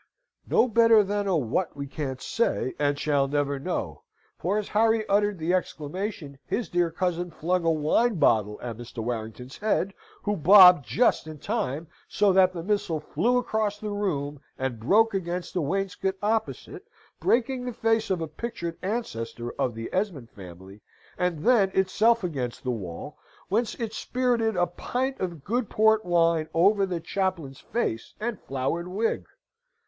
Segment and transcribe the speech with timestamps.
[0.47, 4.01] No better than a what we can't say, and shall never know,
[4.39, 8.97] for as Harry uttered the exclamation, his dear cousin flung a wine bottle at Mr.
[9.03, 9.93] Warrington's head,
[10.23, 15.13] who bobbed just in time, so that the missile flew across the room, and broke
[15.13, 16.87] against the wainscot opposite,
[17.19, 20.81] breaking the face of a pictured ancestor of the Esmond family,
[21.15, 26.49] and then itself against the wall, whence it spirted a pint of good port wine
[26.55, 29.27] over the chaplain's face and flowered wig.